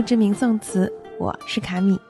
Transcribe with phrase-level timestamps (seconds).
[0.00, 2.00] 不知名宋词，我是卡米。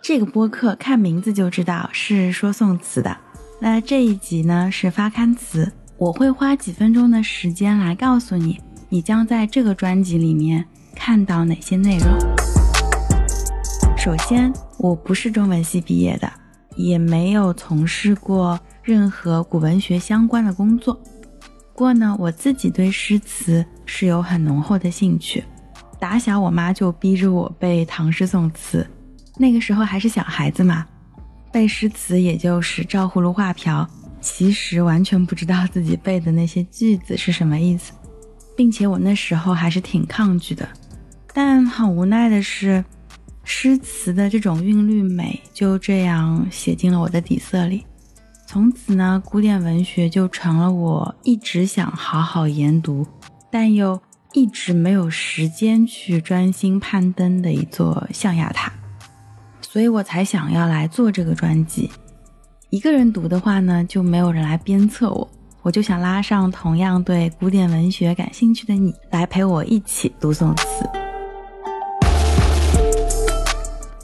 [0.00, 3.14] 这个播客看名字就知道是说宋词的。
[3.60, 10.64] 那这一集呢是发刊词，我会花几分钟的时间来告诉你，你将在这个专辑里面
[10.94, 12.08] 看到哪些内容。
[13.94, 16.32] 首先，我不是中文系毕业的，
[16.74, 20.94] 也没有从事过任何古文学相关的工作。
[21.42, 25.44] 不过呢，我自己对诗词是有很浓厚的兴趣。
[26.00, 28.88] 打小我妈就逼着我背唐诗宋词，
[29.36, 30.86] 那个时候还是小孩子嘛，
[31.52, 33.88] 背诗词也就是照葫芦画瓢，
[34.20, 37.92] 其实完全不知道自己背的那些句子是什么意思，
[38.56, 40.68] 并且我那时候还是挺抗拒的。
[41.34, 42.84] 但很无奈的是，
[43.42, 47.84] 诗词的这种韵律美就这样写进了我的底色里，
[48.46, 53.04] 从此呢，古典文学就成了我一直想好好研读，
[53.50, 54.00] 但又。
[54.34, 58.70] 一直没有时间去专心攀登的一座象牙塔，
[59.62, 61.90] 所以我才想要来做这个专辑。
[62.68, 65.26] 一个人读的话呢，就没有人来鞭策我，
[65.62, 70.64] 我就想拉上同样对古典文学感兴趣的你，来陪我一起读宋词。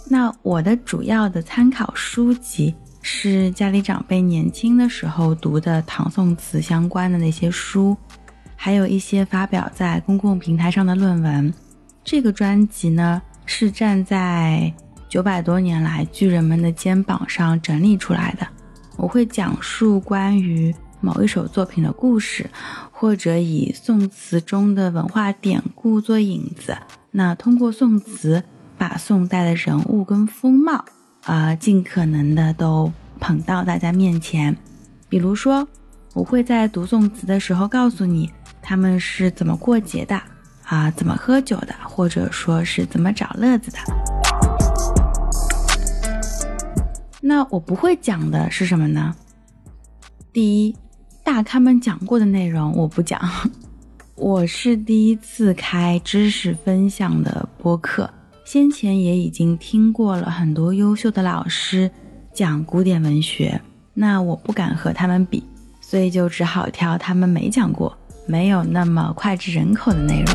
[0.08, 7.94] 那我的主要的参考书籍是家里长辈年轻的时候读的唐宋词相关的那些书。
[8.64, 11.52] 还有一些发表在公共平台上的论文。
[12.02, 14.72] 这个专辑呢，是站在
[15.06, 18.48] 九百多年来巨人们的肩膀上整理出来的。
[18.96, 22.48] 我会讲述关于某一首作品的故事，
[22.90, 26.74] 或者以宋词中的文化典故做引子，
[27.10, 28.42] 那通过宋词
[28.78, 30.82] 把宋代的人物跟风貌，
[31.24, 32.90] 啊，尽可能的都
[33.20, 34.56] 捧到大家面前。
[35.10, 35.68] 比如说，
[36.14, 38.30] 我会在读宋词的时候告诉你。
[38.66, 40.18] 他们是怎么过节的
[40.64, 40.90] 啊？
[40.92, 41.74] 怎么喝酒的？
[41.84, 43.78] 或者说是怎么找乐子的？
[47.20, 49.14] 那我不会讲的是什么呢？
[50.32, 50.74] 第一，
[51.22, 53.20] 大咖们讲过的内容我不讲。
[54.16, 58.08] 我是第一次开知识分享的播客，
[58.46, 61.90] 先前也已经听过了很多优秀的老师
[62.32, 63.60] 讲古典文学，
[63.92, 65.44] 那我不敢和他们比，
[65.82, 67.94] 所以就只好挑他们没讲过。
[68.26, 70.34] 没有那么脍炙人口的内容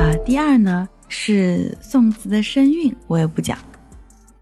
[0.00, 0.14] 啊。
[0.24, 3.58] 第二呢，是宋词的声韵，我也不讲。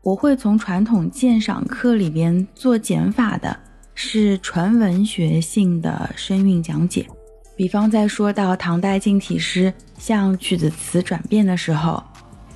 [0.02, 3.58] 我会从传统鉴赏课里边做减法的，
[3.94, 7.06] 是纯文学性的声韵讲解。
[7.56, 12.02] 比方在说到唐代近体诗向曲子词转变的时候，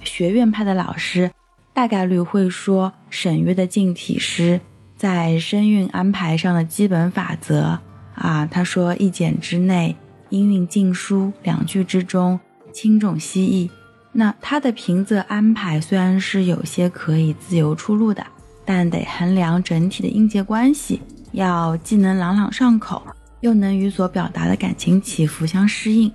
[0.05, 1.31] 学院派的老师
[1.75, 4.61] 大概率会说沈约的近体诗。
[5.03, 7.77] 在声韵安排上的基本法则
[8.15, 9.97] 啊，他说一简之内，
[10.29, 12.39] 音韵尽疏，两句之中
[12.73, 13.69] 轻重稀异。
[14.13, 18.25] 那他的平仄安排虽然是有些可以自由出入的，
[18.65, 21.03] 但得衡量整体的音节关系，
[21.33, 23.03] 要既能朗朗上口，
[23.41, 26.13] 又能与所表达的感情起伏相适应，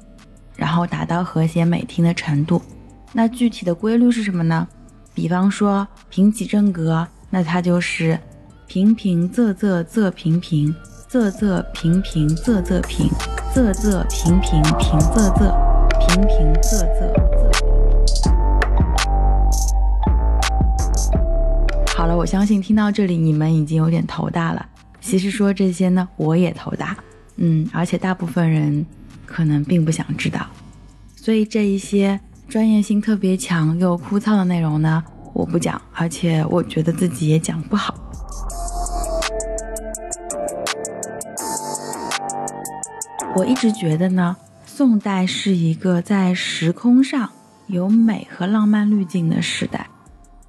[0.56, 2.62] 然后达到和谐美听的程度。
[3.12, 4.66] 那具体的规律是什么呢？
[5.14, 8.18] 比方说平起正格，那它就是。
[8.68, 10.76] 平平仄仄仄平平
[11.10, 13.10] 仄仄平平仄仄平
[13.56, 15.56] 仄仄平平平仄仄
[16.02, 17.48] 平平仄仄仄。
[21.96, 24.66] 好了，我相信听到这里你们已经有点头大了。
[25.00, 26.98] 其实说这些呢，我也头大。
[27.38, 28.86] 嗯，而且大部分人
[29.26, 30.46] 可能并不想知道。
[31.16, 32.20] 所以这一些
[32.50, 35.02] 专业性特别强又枯燥的内容呢，
[35.32, 37.96] 我不讲，而且我觉得自己也讲不好。
[43.38, 47.30] 我一直觉得呢，宋代是一个在时空上
[47.68, 49.88] 有美和浪漫滤镜的时代。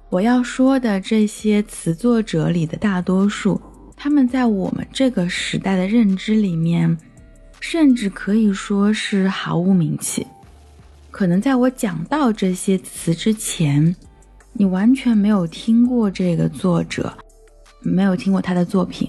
[0.09, 3.61] 我要说的这些词作者里的大多数，
[3.95, 6.97] 他们在我们这个时代的认知里面，
[7.59, 10.25] 甚至可以说是毫无名气。
[11.11, 13.95] 可能在我讲到这些词之前，
[14.51, 17.15] 你完全没有听过这个作者，
[17.83, 19.07] 没有听过他的作品，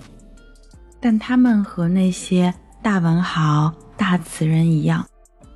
[1.01, 2.55] 但他们和那些。
[2.83, 5.07] 大文豪、大词人一样，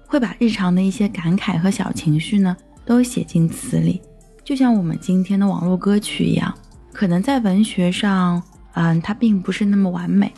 [0.07, 2.55] 会把日常的一些感慨和小情绪呢，
[2.85, 4.03] 都写进词里，
[4.45, 6.55] 就像我们今天的网络歌曲一样。
[6.93, 8.43] 可能在文学上，
[8.75, 10.33] 嗯，它并不是那么完美，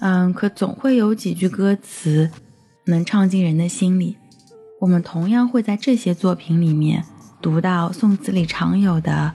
[0.00, 2.30] 嗯，可总会有几句歌词
[2.86, 4.16] 能唱进人的心里。
[4.80, 7.04] 我们同样会在这些作品里面
[7.40, 9.32] 读到宋词里常有的，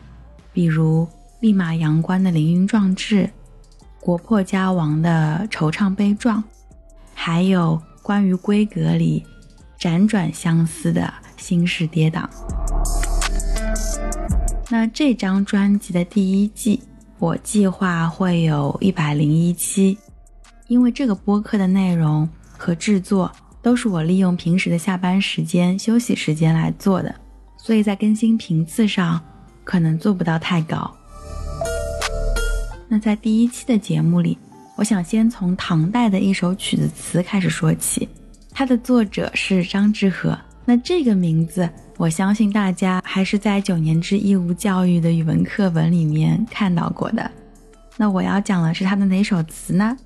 [0.52, 1.08] 比如
[1.40, 3.30] 立马阳关的凌云壮志，
[4.02, 6.44] 国破家亡的惆怅悲壮。
[7.20, 9.26] 还有关于闺阁里
[9.80, 12.24] 辗转相思的心事跌宕。
[14.70, 16.80] 那这张专辑的第一季，
[17.18, 19.98] 我计划会有一百零一期，
[20.68, 23.32] 因为这个播客的内容和制作
[23.64, 27.14] 都是我利用平时的下班时间、休息时间来做的，
[27.58, 29.20] 所以在更新频次上
[29.64, 30.96] 可能做不到太高。
[32.88, 34.38] 那在第一期的节目里，
[34.78, 38.08] 我想先从唐代的一首曲子词开始说起，
[38.52, 40.38] 它的作者是张志和。
[40.66, 47.32] 那这个名字，我相信大家还是在九年制义务教育的语文课本里面看到过的。
[47.98, 49.98] 那我要讲的是他的哪首词呢？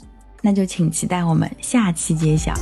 [0.42, 2.54] 那就请期待我们下期揭晓。